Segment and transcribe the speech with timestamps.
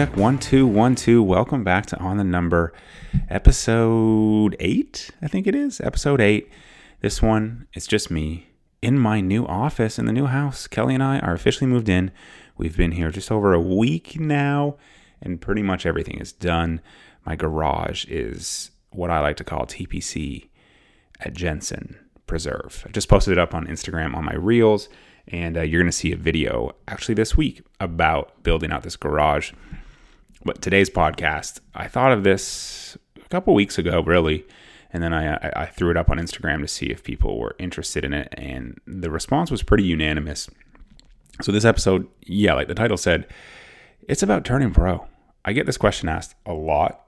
[0.00, 1.22] check one two one two.
[1.22, 2.72] Welcome back to On the Number,
[3.28, 5.10] episode eight.
[5.20, 6.50] I think it is episode eight.
[7.02, 8.46] This one, it's just me
[8.80, 10.66] in my new office in the new house.
[10.66, 12.12] Kelly and I are officially moved in.
[12.56, 14.78] We've been here just over a week now,
[15.20, 16.80] and pretty much everything is done.
[17.26, 20.48] My garage is what I like to call TPC
[21.20, 22.84] at Jensen Preserve.
[22.88, 24.88] I just posted it up on Instagram on my reels,
[25.28, 28.96] and uh, you're going to see a video actually this week about building out this
[28.96, 29.52] garage.
[30.44, 34.46] But today's podcast, I thought of this a couple weeks ago, really,
[34.92, 38.04] and then I, I, threw it up on Instagram to see if people were interested
[38.04, 40.48] in it, and the response was pretty unanimous.
[41.42, 43.26] So this episode, yeah, like the title said,
[44.08, 45.06] it's about turning pro.
[45.44, 47.06] I get this question asked a lot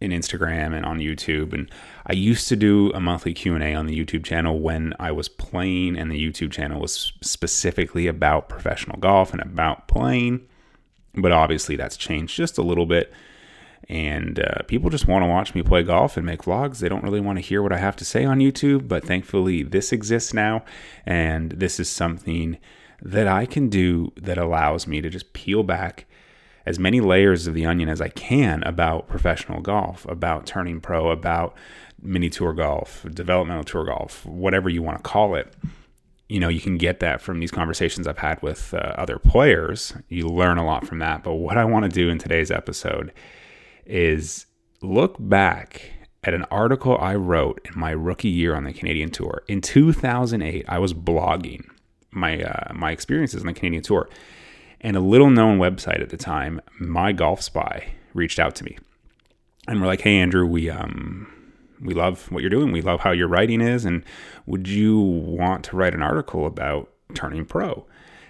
[0.00, 1.52] in Instagram and on YouTube.
[1.52, 1.70] And
[2.06, 5.98] I used to do a monthly Q&A on the YouTube channel when I was playing
[5.98, 10.46] and the YouTube channel was specifically about professional golf and about playing.
[11.14, 13.12] But obviously that's changed just a little bit.
[13.88, 16.78] And uh, people just want to watch me play golf and make vlogs.
[16.78, 18.86] They don't really want to hear what I have to say on YouTube.
[18.86, 20.64] But thankfully, this exists now.
[21.04, 22.58] And this is something
[23.02, 26.06] that I can do that allows me to just peel back
[26.66, 31.10] as many layers of the onion as I can about professional golf, about turning pro,
[31.10, 31.56] about
[32.00, 35.52] mini tour golf, developmental tour golf, whatever you want to call it.
[36.30, 39.92] You know, you can get that from these conversations I've had with uh, other players.
[40.08, 41.24] You learn a lot from that.
[41.24, 43.12] But what I want to do in today's episode
[43.84, 44.46] is
[44.80, 45.90] look back
[46.22, 49.42] at an article I wrote in my rookie year on the Canadian Tour.
[49.48, 51.64] In 2008, I was blogging
[52.12, 54.08] my uh, my experiences on the Canadian Tour
[54.80, 58.78] and a little known website at the time, My Golf Spy, reached out to me.
[59.66, 61.39] And we're like, hey, Andrew, we, um,
[61.82, 62.72] we love what you're doing.
[62.72, 63.84] We love how your writing is.
[63.84, 64.04] And
[64.46, 67.86] would you want to write an article about turning pro?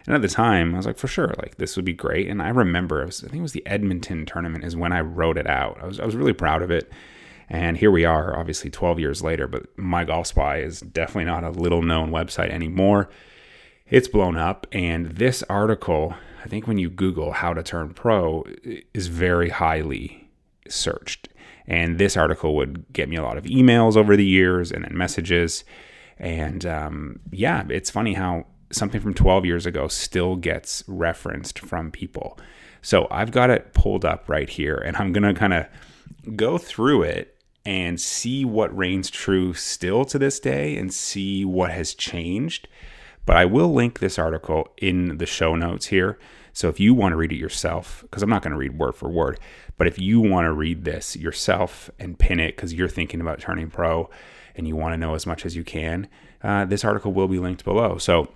[0.06, 2.28] And at the time, I was like, for sure, like this would be great.
[2.28, 5.36] And I remember, was, I think it was the Edmonton tournament is when I wrote
[5.36, 5.78] it out.
[5.82, 6.90] I was, I was really proud of it.
[7.48, 11.44] And here we are, obviously 12 years later, but My Golf Spy is definitely not
[11.44, 13.10] a little known website anymore.
[13.88, 14.68] It's blown up.
[14.72, 16.14] And this article
[16.44, 18.44] I think when you Google how to turn pro
[18.94, 20.28] is very highly
[20.68, 21.28] searched.
[21.70, 24.96] And this article would get me a lot of emails over the years and then
[24.96, 25.64] messages.
[26.18, 31.90] And um, yeah, it's funny how something from 12 years ago still gets referenced from
[31.90, 32.38] people.
[32.82, 35.66] So I've got it pulled up right here, and I'm going to kind of
[36.36, 41.70] go through it and see what reigns true still to this day and see what
[41.70, 42.68] has changed
[43.26, 46.18] but I will link this article in the show notes here.
[46.60, 48.94] So if you want to read it yourself, because I'm not going to read word
[48.94, 49.40] for word,
[49.78, 53.40] but if you want to read this yourself and pin it because you're thinking about
[53.40, 54.10] turning pro
[54.54, 56.06] and you want to know as much as you can,
[56.42, 57.96] uh, this article will be linked below.
[57.96, 58.28] So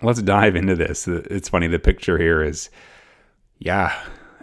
[0.00, 1.06] let's dive into this.
[1.06, 2.70] It's funny, the picture here is,
[3.58, 3.94] yeah,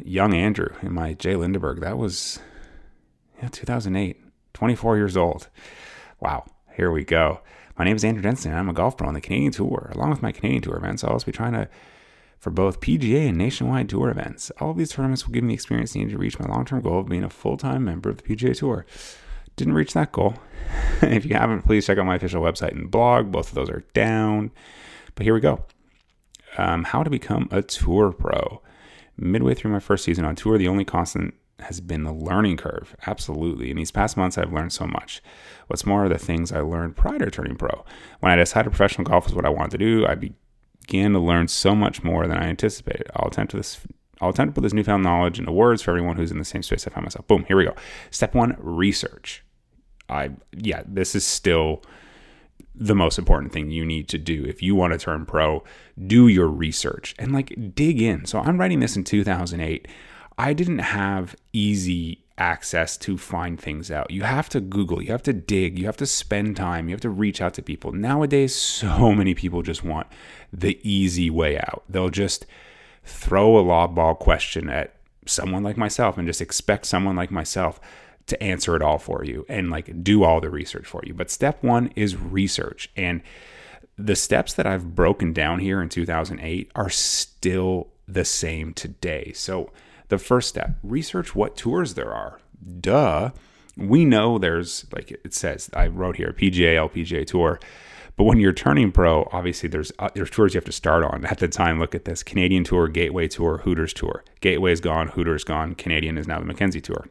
[0.06, 1.80] young Andrew in my J.Lindeberg.
[1.80, 2.38] That was
[3.42, 4.22] yeah, 2008,
[4.54, 5.48] 24 years old.
[6.20, 6.46] Wow,
[6.76, 7.40] here we go.
[7.76, 9.92] My name is Andrew Jensen, and I'm a golf pro on the Canadian Tour.
[9.96, 11.68] Along with my Canadian Tour events, I'll also be trying to
[12.44, 14.52] for both PGA and nationwide tour events.
[14.60, 16.82] All of these tournaments will give me the experience needed to reach my long term
[16.82, 18.86] goal of being a full time member of the PGA Tour.
[19.56, 20.36] Didn't reach that goal.
[21.02, 23.32] if you haven't, please check out my official website and blog.
[23.32, 24.52] Both of those are down.
[25.16, 25.64] But here we go.
[26.58, 28.62] Um, how to become a tour pro.
[29.16, 32.94] Midway through my first season on tour, the only constant has been the learning curve.
[33.08, 33.72] Absolutely.
[33.72, 35.22] In these past months, I've learned so much.
[35.68, 37.86] What's more, are the things I learned prior to turning pro.
[38.20, 40.16] When I decided professional golf was what I wanted to do, I
[40.86, 43.10] began to learn so much more than I anticipated.
[43.16, 43.80] I'll attempt to this.
[44.22, 46.64] I'll attempt to put this newfound knowledge into words for everyone who's in the same
[46.64, 47.28] space I find myself.
[47.28, 47.76] Boom, here we go.
[48.12, 49.44] Step one: research.
[50.10, 51.84] I yeah, this is still
[52.76, 55.64] the most important thing you need to do if you want to turn pro.
[56.08, 58.26] Do your research and like dig in.
[58.26, 59.88] So I'm writing this in 2008.
[60.38, 64.12] I didn't have easy access to find things out.
[64.12, 67.02] You have to Google, you have to dig, you have to spend time, you have
[67.02, 67.92] to reach out to people.
[67.92, 70.08] Nowadays, so many people just want
[70.52, 71.84] the easy way out.
[71.88, 72.46] They'll just
[73.04, 74.96] throw a lob ball question at
[75.26, 77.80] someone like myself and just expect someone like myself
[78.26, 81.14] to answer it all for you and like do all the research for you.
[81.14, 82.90] But step one is research.
[82.96, 83.22] And
[83.98, 89.32] the steps that I've broken down here in 2008 are still the same today.
[89.34, 89.72] So,
[90.14, 92.40] the first step research what tours there are.
[92.80, 93.32] Duh.
[93.76, 97.60] We know there's, like it says, I wrote here, PGA, LPGA Tour.
[98.16, 101.26] But when you're turning pro, obviously there's uh, there's tours you have to start on.
[101.26, 104.24] At the time, look at this: Canadian Tour, Gateway Tour, Hooters Tour.
[104.40, 105.74] Gateway is gone, Hooters gone.
[105.74, 107.08] Canadian is now the Mackenzie Tour.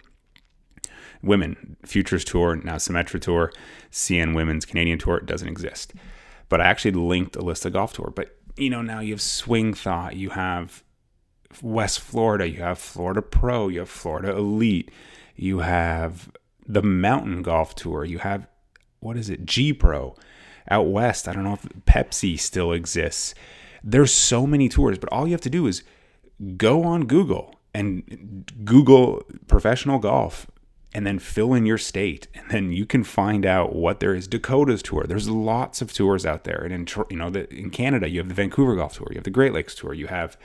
[1.20, 3.52] Women, Futures Tour, now Symetra Tour,
[3.90, 5.92] CN Women's Canadian Tour It doesn't exist.
[6.48, 8.12] But I actually linked a list of golf tour.
[8.14, 10.84] But you know now you have Swing Thought, you have
[11.60, 14.90] West Florida, you have Florida Pro, you have Florida Elite,
[15.36, 16.30] you have
[16.66, 18.46] the Mountain Golf Tour, you have
[19.00, 20.14] what is it, G Pro
[20.70, 21.28] out west.
[21.28, 23.34] I don't know if Pepsi still exists.
[23.82, 25.82] There's so many tours, but all you have to do is
[26.56, 30.46] go on Google and Google professional golf
[30.94, 34.28] and then fill in your state and then you can find out what there is
[34.28, 38.10] dakota's tour there's lots of tours out there and in you know the, in canada
[38.10, 40.36] you have the vancouver golf tour you have the great lakes tour you have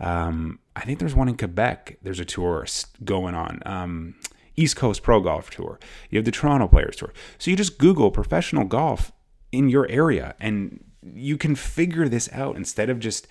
[0.00, 2.66] um, i think there's one in quebec there's a tour
[3.04, 4.14] going on um,
[4.56, 5.78] east coast pro golf tour
[6.10, 9.12] you have the toronto players tour so you just google professional golf
[9.52, 10.82] in your area and
[11.14, 13.26] you can figure this out instead of just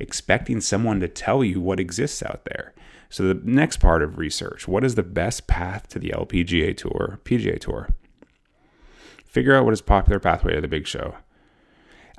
[0.00, 2.72] expecting someone to tell you what exists out there.
[3.10, 7.20] So the next part of research, what is the best path to the LPGA Tour,
[7.24, 7.88] PGA Tour?
[9.24, 11.14] Figure out what is popular pathway to the big show.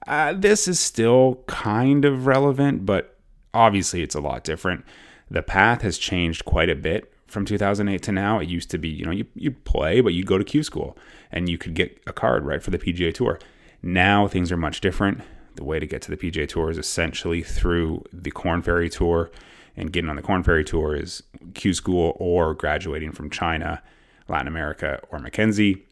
[0.08, 3.19] Uh, this is still kind of relevant, but
[3.54, 4.86] obviously it's a lot different.
[5.30, 8.40] The path has changed quite a bit from 2008 to now.
[8.40, 10.98] It used to be, you know, you, you play, but you go to Q school
[11.32, 13.40] and you could get a card, right, for the PGA Tour.
[13.82, 15.22] Now things are much different.
[15.56, 19.32] The way to get to the PGA Tour is essentially through the Korn Ferry Tour,
[19.76, 21.24] and getting on the Korn Ferry Tour is
[21.54, 23.82] Q School or graduating from China,
[24.28, 25.86] Latin America, or Mackenzie.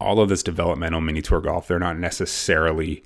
[0.00, 3.02] All of this developmental mini tour golf, they're not necessarily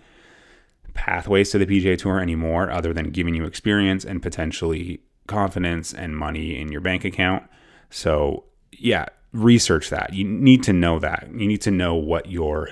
[0.94, 6.16] pathways to the PGA Tour anymore, other than giving you experience and potentially confidence and
[6.16, 7.44] money in your bank account.
[7.90, 10.12] So, yeah, research that.
[10.14, 11.28] You need to know that.
[11.32, 12.68] You need to know what your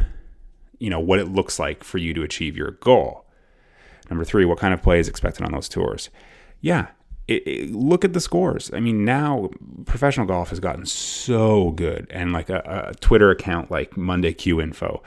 [0.78, 3.26] you know what it looks like for you to achieve your goal.
[4.08, 6.10] Number three, what kind of play is expected on those tours?
[6.60, 6.88] Yeah,
[7.28, 8.70] it, it, look at the scores.
[8.74, 9.50] I mean, now
[9.84, 14.60] professional golf has gotten so good, and like a, a Twitter account like Monday Q
[14.60, 15.02] Info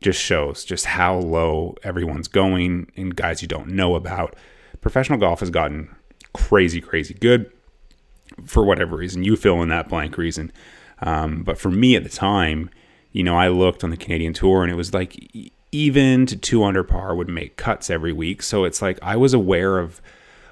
[0.00, 4.36] just shows just how low everyone's going, and guys you don't know about.
[4.80, 5.94] Professional golf has gotten
[6.32, 7.52] crazy, crazy good
[8.44, 9.24] for whatever reason.
[9.24, 10.52] You fill in that blank reason.
[11.02, 12.70] Um, but for me at the time,
[13.12, 15.30] you know, I looked on the Canadian tour and it was like
[15.72, 18.42] even to two under par would make cuts every week.
[18.42, 20.00] So it's like I was aware of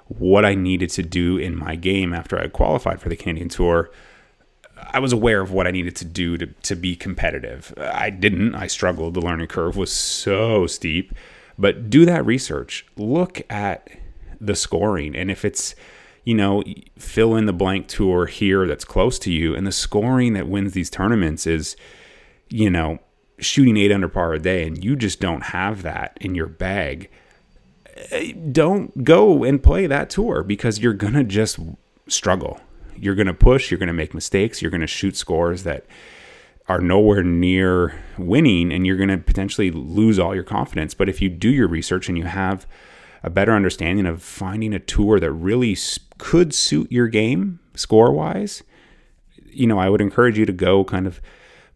[0.06, 3.90] what I needed to do in my game after I qualified for the Canadian tour.
[4.90, 7.74] I was aware of what I needed to do to, to be competitive.
[7.78, 8.54] I didn't.
[8.54, 9.14] I struggled.
[9.14, 11.14] The learning curve was so steep.
[11.58, 12.86] But do that research.
[12.96, 13.88] Look at
[14.40, 15.16] the scoring.
[15.16, 15.74] And if it's,
[16.24, 16.62] you know,
[16.98, 20.72] fill in the blank tour here that's close to you, and the scoring that wins
[20.72, 21.76] these tournaments is
[22.50, 22.98] you know,
[23.38, 27.10] shooting eight under par a day and you just don't have that in your bag,
[28.10, 31.58] eh, don't go and play that tour because you're going to just
[32.08, 32.60] struggle.
[33.00, 35.86] You're going to push, you're going to make mistakes, you're going to shoot scores that
[36.68, 40.92] are nowhere near winning and you're going to potentially lose all your confidence.
[40.94, 42.66] But if you do your research and you have
[43.22, 45.76] a better understanding of finding a tour that really
[46.18, 48.62] could suit your game score wise,
[49.46, 51.20] you know, I would encourage you to go kind of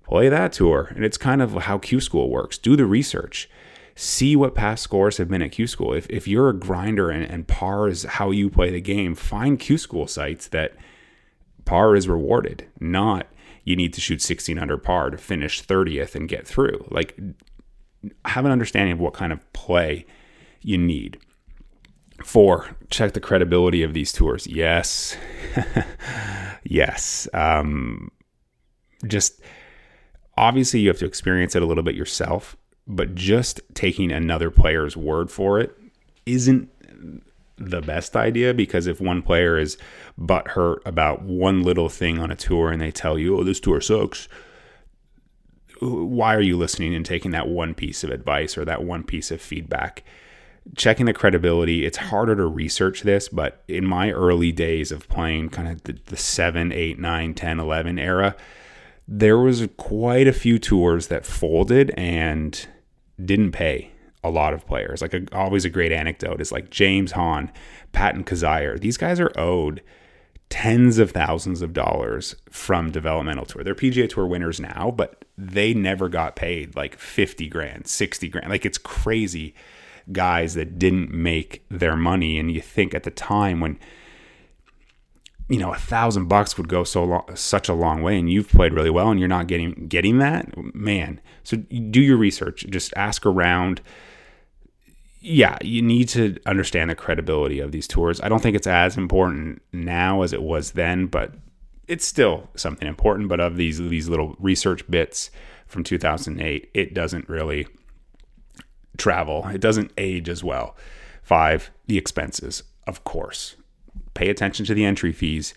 [0.05, 0.93] play that tour.
[0.95, 2.59] And it's kind of how Q School works.
[2.59, 3.49] Do the research.
[3.95, 5.95] See what past scores have been at Q School.
[5.95, 9.59] If, if you're a grinder and, and par is how you play the game, find
[9.59, 10.75] Q School sites that
[11.65, 13.27] par is rewarded, not
[13.65, 16.85] you need to shoot 16 under par to finish 30th and get through.
[16.91, 17.19] Like,
[18.25, 20.05] have an understanding of what kind of play
[20.61, 21.19] you need.
[22.25, 24.47] Four, check the credibility of these tours.
[24.47, 25.17] Yes.
[26.65, 27.29] yes.
[27.33, 28.11] Um,
[29.07, 29.41] just
[30.37, 32.57] obviously you have to experience it a little bit yourself,
[32.87, 35.77] but just taking another player's word for it
[36.27, 36.69] isn't
[37.71, 39.79] the best idea because if one player is
[40.19, 43.81] butthurt about one little thing on a tour and they tell you, oh, this tour
[43.81, 44.29] sucks,
[45.81, 49.31] why are you listening and taking that one piece of advice or that one piece
[49.31, 50.05] of feedback?
[50.77, 55.49] Checking the credibility, it's harder to research this, but in my early days of playing
[55.49, 58.37] kind of the, the 7, 8, 9, 10, 11 era,
[59.09, 62.69] there was quite a few tours that folded and
[63.25, 63.92] didn't pay
[64.25, 65.03] a lot of players.
[65.03, 67.51] Like a, always a great anecdote is like James Hahn,
[67.93, 68.81] Patton Kizzire.
[68.81, 69.83] These guys are owed
[70.49, 73.65] tens of thousands of dollars from developmental tour.
[73.65, 78.51] They're PGA Tour winners now, but they never got paid like 50 grand, 60 grand.
[78.51, 79.55] Like it's crazy
[80.13, 83.79] guys that didn't make their money and you think at the time when
[85.53, 88.49] you know, a thousand bucks would go so long, such a long way, and you've
[88.49, 91.21] played really well, and you're not getting getting that, man.
[91.45, 92.65] So do your research.
[92.71, 93.83] Just ask around.
[95.21, 98.19] Yeah, you need to understand the credibility of these tours.
[98.23, 101.35] I don't think it's as important now as it was then, but
[101.87, 103.29] it's still something important.
[103.29, 105.31] But of these these little research bits
[105.67, 107.69] from 2008, it doesn't really
[108.97, 109.47] travel.
[109.49, 110.77] It doesn't age as well.
[111.23, 113.57] Five, the expenses of course.
[114.15, 115.55] Pay attention to the entry fees,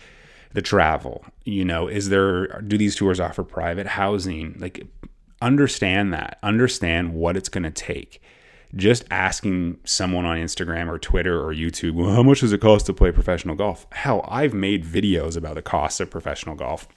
[0.53, 1.25] the travel.
[1.43, 4.55] You know, is there do these tours offer private housing?
[4.59, 4.87] Like
[5.41, 6.39] understand that.
[6.41, 8.21] Understand what it's going to take.
[8.75, 12.87] Just asking someone on Instagram or Twitter or YouTube, well, how much does it cost
[12.87, 13.87] to play professional golf?
[13.91, 16.87] Hell, I've made videos about the cost of professional golf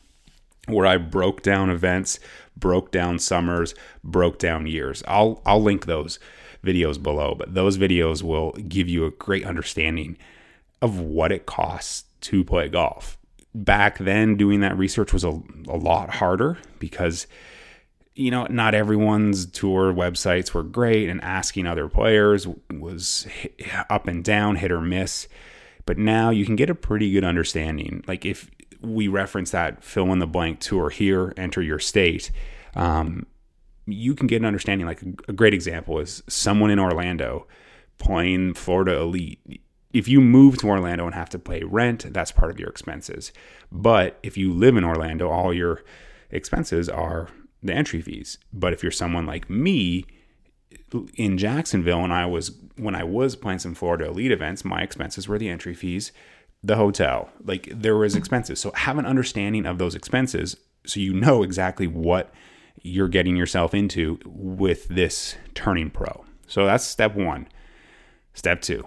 [0.67, 2.19] where I broke down events,
[2.57, 5.03] broke down summers, broke down years.
[5.07, 6.19] I'll I'll link those
[6.65, 10.19] videos below, but those videos will give you a great understanding
[10.81, 13.19] of what it costs to play golf.
[13.55, 17.27] Back then doing that research was a, a lot harder because
[18.19, 23.29] you know, not everyone's tour websites were great and asking other players was
[23.89, 25.29] up and down, hit or miss.
[25.87, 28.03] But now you can get a pretty good understanding.
[28.09, 32.33] Like if we reference that fill in the blank tour here, enter your state.
[32.75, 33.25] Um,
[33.87, 34.87] you can get an understanding.
[34.87, 37.47] Like a great example is someone in Orlando
[37.99, 39.63] playing Florida Elite.
[39.93, 43.33] If you move to Orlando and have to pay rent, that's part of your expenses.
[43.73, 45.83] But if you live in Orlando, all your
[46.31, 47.29] expenses are
[47.63, 48.39] the entry fees.
[48.53, 50.05] But if you're someone like me
[51.15, 55.27] in Jacksonville and I was when I was playing some Florida Elite events, my expenses
[55.27, 56.13] were the entry fees
[56.63, 57.31] the hotel.
[57.45, 58.61] Like there was expenses.
[58.61, 62.33] So have an understanding of those expenses so you know exactly what
[62.83, 66.25] you're getting yourself into with this turning pro.
[66.47, 67.49] So that's step 1.
[68.33, 68.85] Step 2,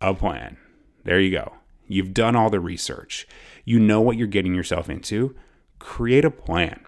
[0.00, 0.56] a plan.
[1.04, 1.54] There you go.
[1.86, 3.26] You've done all the research.
[3.64, 5.34] You know what you're getting yourself into.
[5.78, 6.84] Create a plan.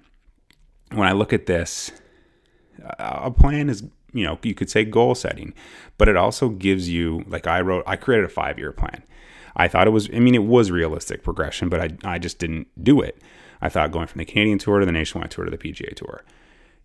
[0.93, 1.93] When I look at this,
[2.99, 5.55] a plan is, you know, you could say goal setting,
[5.97, 9.05] but it also gives you like I wrote I created a 5-year plan
[9.57, 12.69] I thought it was, I mean, it was realistic progression, but I, I just didn't
[12.83, 13.21] do it.
[13.61, 16.25] I thought going from the Canadian Tour to the Nationwide Tour to the PGA Tour.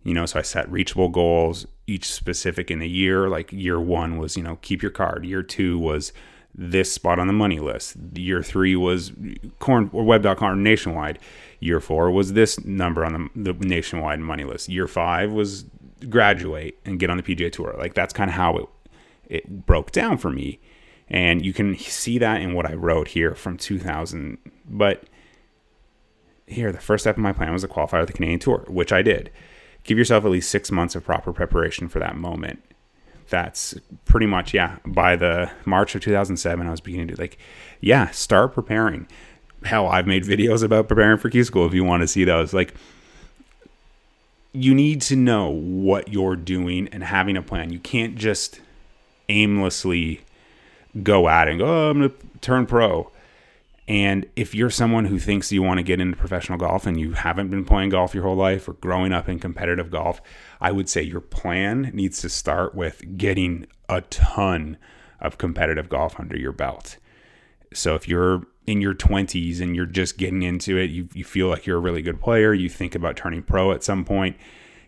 [0.06, 3.28] You know, so I set reachable goals, each specific in the year.
[3.28, 5.26] Like year one was, you know, keep your card.
[5.26, 6.12] Year two was
[6.54, 7.96] this spot on the money list.
[8.14, 9.10] Year three was
[9.58, 11.18] corn or web.com nationwide.
[11.58, 14.68] Year four was this number on the, the nationwide money list.
[14.68, 15.64] Year five was
[16.08, 17.74] graduate and get on the PGA Tour.
[17.76, 18.68] Like that's kind of how it
[19.28, 20.60] it broke down for me.
[21.08, 24.38] And you can see that in what I wrote here from 2000.
[24.68, 25.02] But
[26.46, 28.92] here, the first step of my plan was to qualify for the Canadian Tour, which
[28.92, 29.32] I did.
[29.86, 32.62] Give yourself at least six months of proper preparation for that moment.
[33.28, 33.74] That's
[34.04, 34.78] pretty much, yeah.
[34.84, 37.38] By the March of 2007, I was beginning to like,
[37.80, 39.08] yeah, start preparing.
[39.64, 42.52] Hell, I've made videos about preparing for Q School if you want to see those.
[42.52, 42.74] Like,
[44.52, 47.72] you need to know what you're doing and having a plan.
[47.72, 48.60] You can't just
[49.28, 50.22] aimlessly
[51.02, 53.10] go at it and go, oh, I'm going to turn pro.
[53.88, 57.12] And if you're someone who thinks you want to get into professional golf and you
[57.12, 60.20] haven't been playing golf your whole life or growing up in competitive golf,
[60.60, 64.76] I would say your plan needs to start with getting a ton
[65.20, 66.96] of competitive golf under your belt.
[67.72, 71.48] So if you're in your 20s and you're just getting into it, you, you feel
[71.48, 74.36] like you're a really good player, you think about turning pro at some point,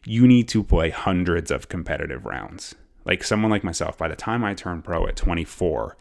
[0.04, 2.74] you need to play hundreds of competitive rounds.
[3.04, 5.96] Like someone like myself, by the time I turned pro at 24,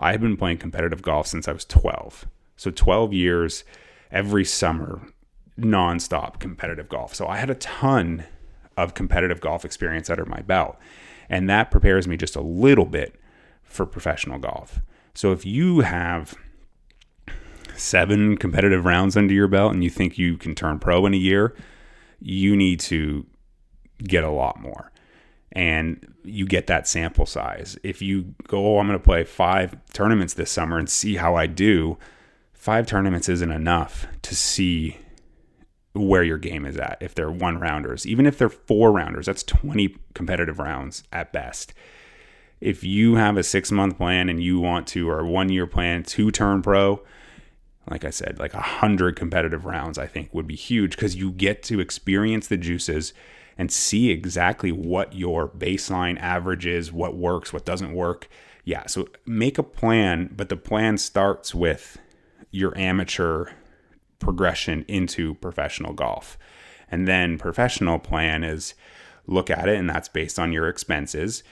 [0.00, 2.26] I had been playing competitive golf since I was 12.
[2.56, 3.64] So 12 years
[4.10, 5.02] every summer,
[5.58, 7.14] nonstop competitive golf.
[7.14, 8.24] So I had a ton
[8.76, 10.78] of competitive golf experience under my belt.
[11.28, 13.20] And that prepares me just a little bit
[13.62, 14.80] for professional golf.
[15.14, 16.34] So if you have
[17.76, 21.18] seven competitive rounds under your belt and you think you can turn pro in a
[21.18, 21.54] year,
[22.20, 23.26] you need to
[23.98, 24.90] get a lot more
[25.52, 27.78] and you get that sample size.
[27.82, 31.34] If you go, oh, I'm going to play five tournaments this summer and see how
[31.34, 31.98] I do,
[32.52, 34.98] five tournaments isn't enough to see
[35.92, 36.98] where your game is at.
[37.00, 41.74] If they're one rounders, even if they're four rounders, that's 20 competitive rounds at best.
[42.60, 45.66] If you have a six month plan and you want to, or a one year
[45.66, 47.02] plan to turn pro,
[47.90, 51.32] like I said, like a hundred competitive rounds, I think would be huge because you
[51.32, 53.12] get to experience the juices
[53.60, 58.26] and see exactly what your baseline average is, what works, what doesn't work.
[58.64, 61.98] Yeah, so make a plan, but the plan starts with
[62.50, 63.50] your amateur
[64.18, 66.38] progression into professional golf.
[66.90, 68.72] And then professional plan is
[69.26, 71.42] look at it and that's based on your expenses.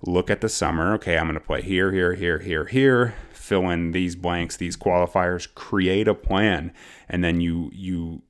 [0.00, 0.94] Look at the summer.
[0.94, 3.14] Okay, I'm going to play here, here, here, here, here.
[3.30, 6.72] Fill in these blanks, these qualifiers, create a plan
[7.10, 8.22] and then you you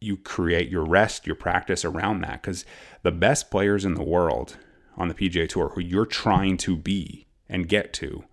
[0.00, 2.42] you create your rest, your practice around that.
[2.42, 2.64] Because
[3.02, 4.56] the best players in the world
[4.96, 8.24] on the PGA Tour who you're trying to be and get to,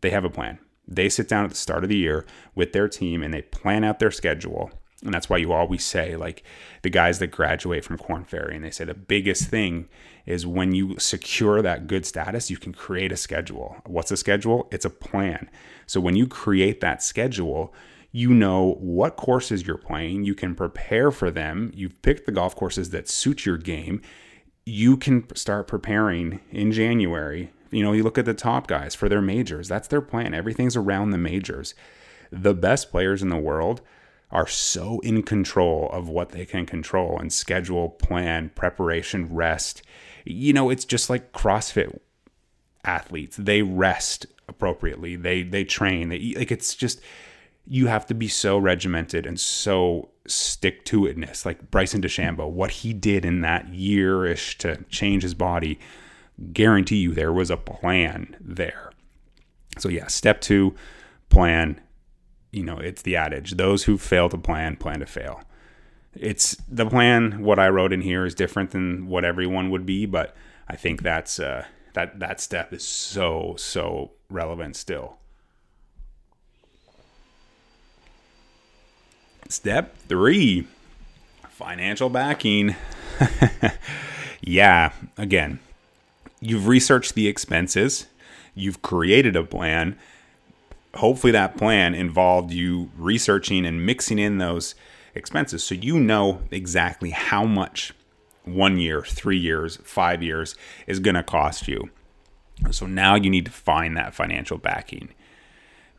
[0.00, 0.58] they have a plan.
[0.86, 2.24] They sit down at the start of the year
[2.54, 4.70] with their team and they plan out their schedule
[5.04, 6.42] And that's why you always say, like,
[6.82, 9.88] the guys that graduate from Korn Ferry, and they say the biggest thing
[10.26, 13.76] is when you secure that good status, you can create a schedule.
[13.86, 14.68] What's a schedule?
[14.72, 15.50] It's a plan.
[15.86, 17.72] So when you create that schedule,
[18.10, 22.56] you know what courses you're playing, you can prepare for them, you've picked the golf
[22.56, 24.00] courses that suit your game.
[24.64, 27.52] You can start preparing in January.
[27.70, 29.68] You know, you look at the top guys for their majors.
[29.68, 30.34] That's their plan.
[30.34, 31.74] Everything's around the majors.
[32.30, 33.80] The best players in the world
[34.30, 39.82] are so in control of what they can control and schedule, plan, preparation, rest.
[40.24, 41.98] You know, it's just like CrossFit
[42.84, 43.36] athletes.
[43.36, 45.16] They rest appropriately.
[45.16, 46.10] They they train.
[46.10, 47.00] They like it's just
[47.70, 51.44] you have to be so regimented and so stick to itness.
[51.44, 55.78] Like Bryson DeChambeau, what he did in that year ish to change his body,
[56.52, 58.90] guarantee you there was a plan there.
[59.76, 60.74] So yeah, step two,
[61.28, 61.80] plan.
[62.52, 65.42] You know, it's the adage: those who fail to plan plan to fail.
[66.14, 67.42] It's the plan.
[67.42, 70.34] What I wrote in here is different than what everyone would be, but
[70.66, 75.18] I think that's uh, that that step is so so relevant still.
[79.48, 80.66] Step three
[81.48, 82.76] financial backing.
[84.42, 85.58] yeah, again,
[86.38, 88.06] you've researched the expenses,
[88.54, 89.98] you've created a plan.
[90.94, 94.74] Hopefully, that plan involved you researching and mixing in those
[95.14, 97.94] expenses so you know exactly how much
[98.44, 101.88] one year, three years, five years is going to cost you.
[102.70, 105.08] So now you need to find that financial backing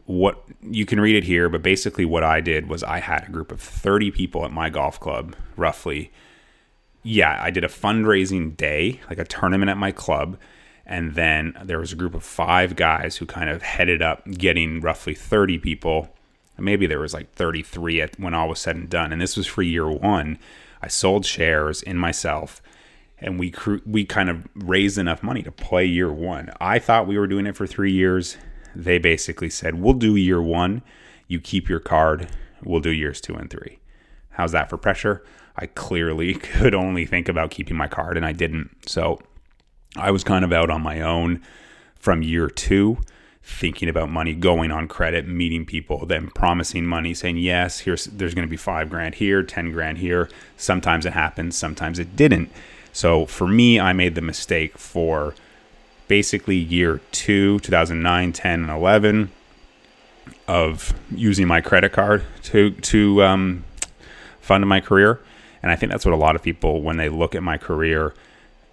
[0.10, 3.32] what you can read it here, but basically what I did was I had a
[3.32, 6.12] group of 30 people at my golf club, roughly.
[7.04, 10.40] Yeah, I did a fundraising day, like a tournament at my club.
[10.84, 14.82] And then there was a group of five guys who kind of headed up getting
[14.82, 16.10] roughly 30 people.
[16.58, 19.14] Maybe there was like 33 at, when all was said and done.
[19.14, 20.40] And this was for year one.
[20.82, 22.64] I sold shares in myself
[23.20, 23.54] and we
[23.86, 26.50] we kind of raised enough money to play year one.
[26.60, 28.38] I thought we were doing it for three years
[28.76, 30.82] they basically said, We'll do year one,
[31.28, 32.28] you keep your card,
[32.64, 33.80] we'll do years two and three.
[34.32, 35.24] How's that for pressure?
[35.56, 38.90] I clearly could only think about keeping my card and I didn't.
[38.90, 39.20] So
[39.96, 41.42] I was kind of out on my own
[41.96, 43.00] from year two,
[43.44, 48.34] thinking about money, going on credit, meeting people, then promising money, saying, Yes, here's there's
[48.34, 50.30] gonna be five grand here, ten grand here.
[50.56, 52.52] Sometimes it happens, sometimes it didn't.
[52.92, 55.36] So for me, I made the mistake for
[56.10, 59.32] basically year two, 2009, 10, and 11
[60.50, 63.64] of using my credit card to to um,
[64.42, 65.22] fund my career.
[65.62, 68.14] And I think that's what a lot of people, when they look at my career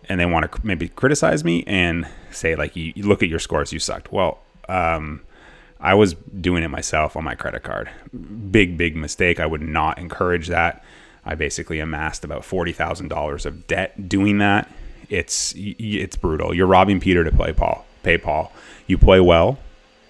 [0.09, 3.41] and they want to maybe criticize me and say, like, you, you look at your
[3.41, 4.13] scores, you sucked.
[4.13, 5.23] Well, um,
[5.81, 7.91] I was doing it myself on my credit card.
[8.51, 9.41] Big, big mistake.
[9.41, 10.83] I would not encourage that.
[11.25, 14.71] I basically amassed about $40,000 of debt doing that
[15.09, 16.55] it's it's brutal.
[16.55, 17.85] You're robbing Peter to play Paul.
[18.03, 18.53] Pay Paul.
[18.87, 19.59] You play well,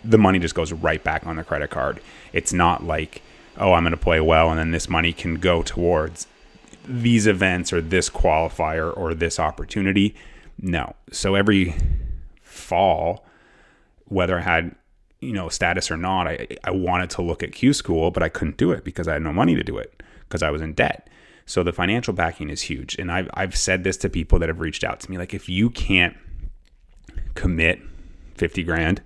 [0.05, 2.01] the money just goes right back on the credit card.
[2.33, 3.23] It's not like,
[3.57, 6.27] oh, I'm going to play well and then this money can go towards
[6.87, 10.15] these events or this qualifier or this opportunity.
[10.61, 10.95] No.
[11.11, 11.75] So every
[12.43, 13.25] fall,
[14.07, 14.75] whether I had
[15.21, 18.29] you know status or not, I I wanted to look at Q school, but I
[18.29, 20.75] couldn't do it because I had no money to do it because I was in
[20.75, 21.09] debt.
[21.47, 22.97] So the financial backing is huge.
[22.97, 25.49] And I've, I've said this to people that have reached out to me like, if
[25.49, 26.17] you can't
[27.35, 27.81] commit
[28.35, 29.03] 50 grand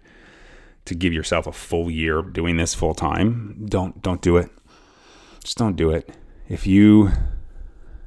[0.87, 4.50] to give yourself a full year doing this full time, don't, don't do it.
[5.44, 6.16] Just don't do it.
[6.48, 7.11] If you,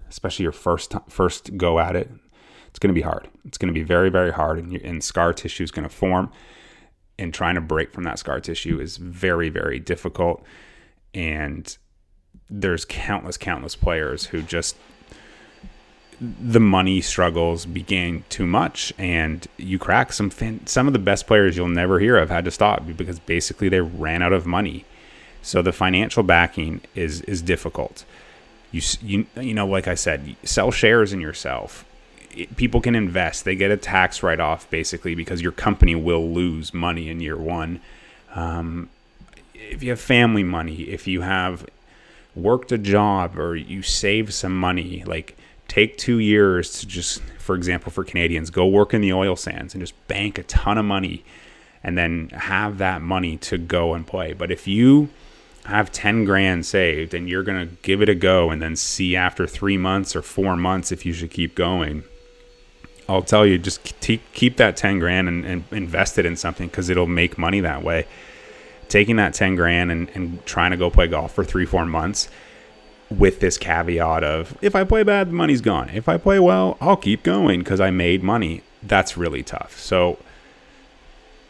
[0.10, 2.10] especially your first, first go at it,
[2.70, 3.30] it's going to be hard.
[3.46, 4.58] It's going to be very, very hard.
[4.58, 6.32] And, and scar tissue is going to form.
[7.20, 10.44] And trying to break from that scar tissue is very, very difficult.
[11.14, 11.78] And
[12.54, 14.76] there's countless, countless players who just
[16.22, 20.32] the money struggles began too much, and you crack some.
[20.66, 23.82] Some of the best players you'll never hear of had to stop because basically they
[23.82, 24.86] ran out of money.
[25.42, 28.06] So the financial backing is is difficult.
[28.72, 31.84] You you you know, like I said, sell shares in yourself.
[32.32, 36.32] It, people can invest; they get a tax write off basically because your company will
[36.32, 37.82] lose money in year one.
[38.36, 38.90] Um,
[39.54, 41.66] if you have family money, if you have
[42.36, 45.36] worked a job or you save some money, like
[45.68, 49.74] take two years to just, for example, for Canadians, go work in the oil sands
[49.74, 51.24] and just bank a ton of money
[51.84, 54.34] and then have that money to go and play.
[54.34, 55.10] But if you
[55.66, 59.16] have 10 grand saved and you're going to give it a go and then see
[59.16, 62.04] after three months or four months if you should keep going,
[63.08, 66.90] I'll tell you, just keep that 10 grand and, and invest it in something because
[66.90, 68.08] it'll make money that way
[68.94, 72.30] taking that 10 grand and, and trying to go play golf for three, four months,
[73.10, 75.90] with this caveat of if I play bad, the money's gone.
[75.90, 78.62] If I play well, I'll keep going because I made money.
[78.84, 79.80] That's really tough.
[79.80, 80.20] So,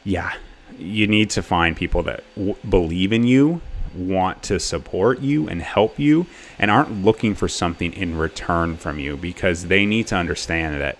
[0.05, 0.33] yeah,
[0.77, 3.59] you need to find people that w- believe in you,
[3.93, 6.25] want to support you and help you,
[6.57, 10.97] and aren't looking for something in return from you because they need to understand that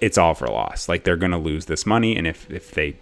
[0.00, 0.88] it's all for loss.
[0.88, 2.96] Like they're going to lose this money, and if if they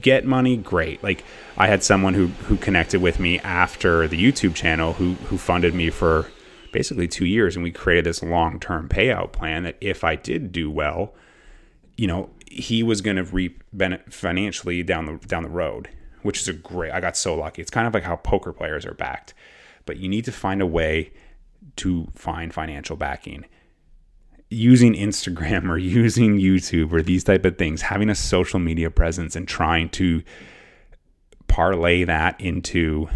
[0.00, 1.02] get money, great.
[1.02, 1.24] Like
[1.56, 5.74] I had someone who who connected with me after the YouTube channel who who funded
[5.74, 6.26] me for
[6.72, 10.70] basically 2 years and we created this long-term payout plan that if I did do
[10.70, 11.14] well,
[11.96, 13.64] you know, he was going to reap
[14.10, 15.88] financially down the down the road,
[16.22, 16.92] which is a great.
[16.92, 17.62] I got so lucky.
[17.62, 19.34] It's kind of like how poker players are backed,
[19.86, 21.12] but you need to find a way
[21.76, 23.44] to find financial backing
[24.50, 29.36] using Instagram or using YouTube or these type of things, having a social media presence
[29.36, 30.22] and trying to
[31.46, 33.08] parlay that into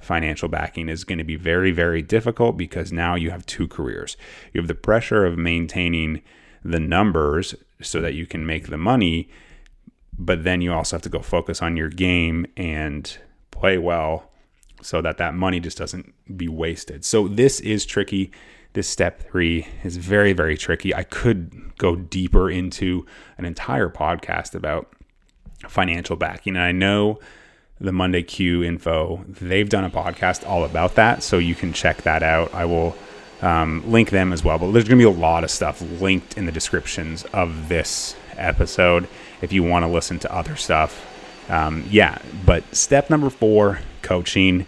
[0.00, 4.16] financial backing is going to be very, very difficult because now you have two careers.
[4.52, 6.22] You have the pressure of maintaining
[6.62, 9.28] the numbers so that you can make the money,
[10.18, 13.18] but then you also have to go focus on your game and
[13.50, 14.30] play well
[14.84, 17.04] so that that money just doesn't be wasted.
[17.04, 18.30] So this is tricky
[18.74, 20.94] this step three is very, very tricky.
[20.94, 23.06] I could go deeper into
[23.38, 24.92] an entire podcast about
[25.68, 26.56] financial backing.
[26.56, 27.20] And I know
[27.80, 31.22] the Monday Q info, they've done a podcast all about that.
[31.22, 32.52] So you can check that out.
[32.52, 32.96] I will
[33.42, 34.58] um, link them as well.
[34.58, 38.16] But there's going to be a lot of stuff linked in the descriptions of this
[38.36, 39.06] episode
[39.40, 41.10] if you want to listen to other stuff.
[41.48, 44.66] Um, yeah, but step number four coaching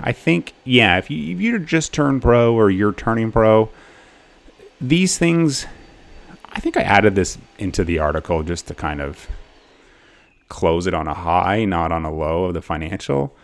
[0.00, 3.70] I think, yeah, if you if you just turned pro or you're turning pro,
[4.80, 5.66] these things,
[6.44, 9.28] I think I added this into the article just to kind of
[10.48, 13.36] close it on a high, not on a low of the financial.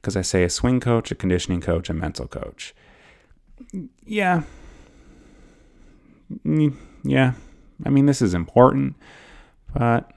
[0.00, 2.74] Because I say a swing coach, a conditioning coach, a mental coach.
[4.06, 4.42] Yeah.
[6.46, 7.32] Mm, yeah.
[7.84, 8.94] I mean, this is important,
[9.74, 10.10] but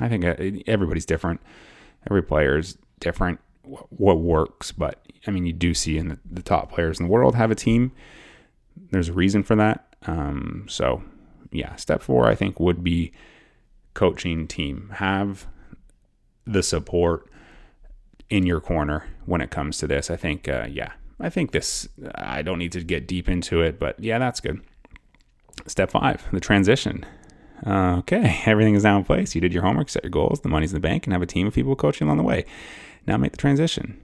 [0.00, 0.34] I think uh,
[0.66, 1.40] everybody's different.
[2.10, 4.72] Every player is different what works.
[4.72, 7.50] But I mean, you do see in the, the, top players in the world have
[7.50, 7.92] a team.
[8.90, 9.94] There's a reason for that.
[10.06, 11.02] Um, so
[11.50, 13.12] yeah, step four I think would be
[13.94, 14.90] coaching team.
[14.94, 15.46] Have
[16.46, 17.30] the support
[18.28, 20.10] in your corner when it comes to this.
[20.10, 21.88] I think uh, yeah, I think this.
[22.14, 24.60] I don't need to get deep into it, but yeah, that's good.
[25.66, 27.06] Step five, the transition.
[27.64, 29.34] Uh, okay, everything is now in place.
[29.34, 31.26] You did your homework, set your goals, the money's in the bank, and have a
[31.26, 32.44] team of people coaching along the way.
[33.06, 34.00] Now make the transition.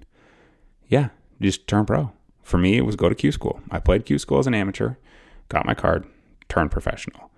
[0.89, 1.11] Yeah,
[1.41, 2.13] just turn pro.
[2.43, 3.61] For me, it was go to Q school.
[3.71, 4.95] I played Q school as an amateur,
[5.49, 6.07] got my card,
[6.49, 7.31] turned professional.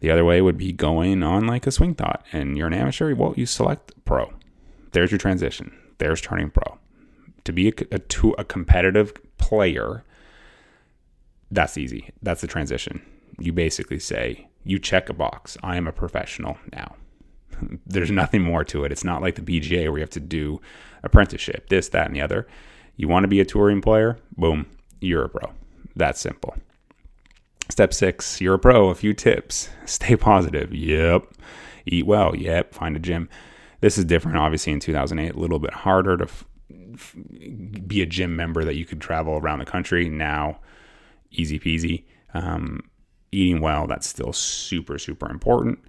[0.00, 3.14] The other way would be going on like a swing thought, and you're an amateur.
[3.14, 4.32] Well, you select pro.
[4.90, 5.72] There's your transition.
[5.98, 6.78] There's turning pro.
[7.44, 10.04] To be a, a, to a competitive player,
[11.50, 12.10] that's easy.
[12.20, 13.00] That's the transition.
[13.38, 15.56] You basically say, you check a box.
[15.62, 16.96] I am a professional now.
[17.86, 18.92] There's nothing more to it.
[18.92, 20.60] It's not like the PGA where you have to do
[21.02, 22.46] apprenticeship, this, that, and the other.
[22.96, 24.18] You want to be a touring player?
[24.36, 24.66] Boom,
[25.00, 25.52] you're a pro.
[25.96, 26.56] That's simple.
[27.68, 28.88] Step six, you're a pro.
[28.88, 29.68] A few tips.
[29.84, 30.74] Stay positive.
[30.74, 31.26] Yep.
[31.86, 32.36] Eat well.
[32.36, 32.74] Yep.
[32.74, 33.28] Find a gym.
[33.80, 35.34] This is different, obviously, in 2008.
[35.34, 36.44] A little bit harder to f-
[36.94, 37.16] f-
[37.86, 40.08] be a gym member that you could travel around the country.
[40.08, 40.60] Now,
[41.32, 42.04] easy peasy.
[42.34, 42.88] Um,
[43.32, 45.80] eating well, that's still super, super important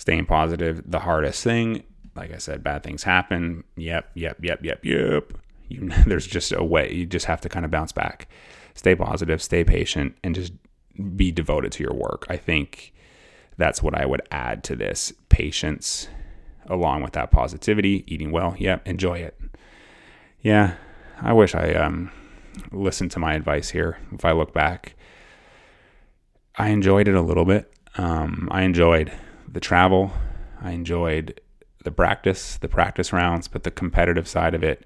[0.00, 1.84] staying positive, the hardest thing.
[2.16, 3.64] Like I said, bad things happen.
[3.76, 5.32] Yep, yep, yep, yep, yep.
[5.68, 6.90] You, there's just a way.
[6.92, 8.26] You just have to kind of bounce back.
[8.74, 10.54] Stay positive, stay patient, and just
[11.16, 12.24] be devoted to your work.
[12.30, 12.94] I think
[13.58, 16.08] that's what I would add to this patience
[16.66, 18.54] along with that positivity, eating well.
[18.58, 19.38] Yep, enjoy it.
[20.40, 20.76] Yeah,
[21.20, 22.10] I wish I um,
[22.72, 23.98] listened to my advice here.
[24.12, 24.94] If I look back,
[26.56, 27.70] I enjoyed it a little bit.
[27.98, 29.12] Um, I enjoyed
[29.50, 30.12] the travel.
[30.60, 31.40] I enjoyed
[31.84, 34.84] the practice, the practice rounds, but the competitive side of it,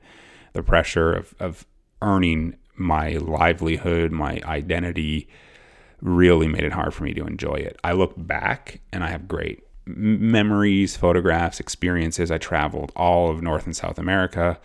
[0.53, 1.67] the pressure of, of
[2.01, 5.29] earning my livelihood, my identity,
[6.01, 7.79] really made it hard for me to enjoy it.
[7.83, 12.31] I look back and I have great memories, photographs, experiences.
[12.31, 14.59] I traveled all of North and South America.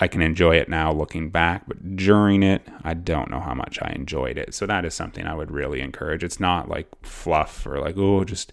[0.00, 3.78] I can enjoy it now looking back, but during it, I don't know how much
[3.80, 4.54] I enjoyed it.
[4.54, 6.24] So that is something I would really encourage.
[6.24, 8.52] It's not like fluff or like, oh, just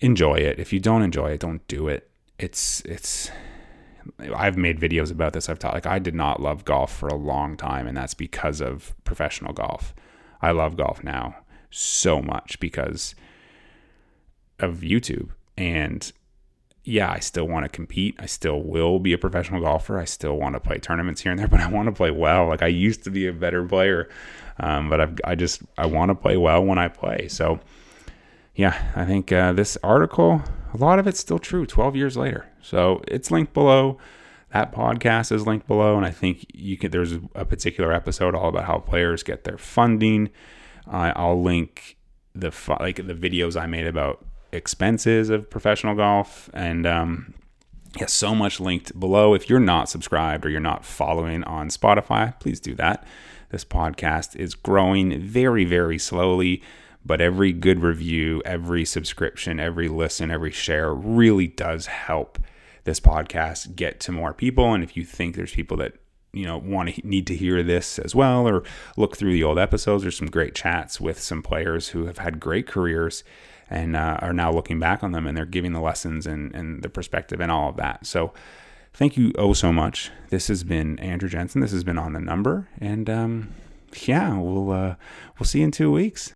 [0.00, 0.58] enjoy it.
[0.58, 2.10] If you don't enjoy it, don't do it.
[2.38, 3.30] It's it's
[4.34, 5.48] I've made videos about this.
[5.48, 8.60] I've taught like I did not love golf for a long time and that's because
[8.60, 9.94] of professional golf.
[10.40, 11.36] I love golf now
[11.70, 13.14] so much because
[14.58, 16.12] of YouTube and
[16.84, 18.14] yeah, I still want to compete.
[18.20, 19.98] I still will be a professional golfer.
[19.98, 22.46] I still want to play tournaments here and there, but I want to play well.
[22.46, 24.08] Like I used to be a better player,
[24.60, 27.26] um, but I've, I just I want to play well when I play.
[27.28, 27.58] So
[28.56, 30.42] yeah, I think uh, this article,
[30.72, 32.46] a lot of it's still true 12 years later.
[32.62, 33.98] So it's linked below.
[34.52, 36.90] That podcast is linked below, and I think you can.
[36.90, 40.30] There's a particular episode all about how players get their funding.
[40.90, 41.96] Uh, I'll link
[42.34, 47.34] the like the videos I made about expenses of professional golf and um,
[47.98, 52.38] yeah so much linked below if you're not subscribed or you're not following on spotify
[52.40, 53.04] please do that
[53.50, 56.62] this podcast is growing very very slowly
[57.06, 62.38] but every good review every subscription every listen every share really does help
[62.84, 65.94] this podcast get to more people and if you think there's people that
[66.32, 68.62] you know want to need to hear this as well or
[68.96, 72.40] look through the old episodes there's some great chats with some players who have had
[72.40, 73.24] great careers
[73.68, 76.82] and uh, are now looking back on them and they're giving the lessons and, and
[76.82, 78.06] the perspective and all of that.
[78.06, 78.32] So
[78.92, 80.10] thank you oh so much.
[80.30, 81.60] This has been Andrew Jensen.
[81.60, 83.54] This has been on the number, and um,
[84.02, 84.94] yeah, we'll uh,
[85.38, 86.34] we'll see you in two weeks.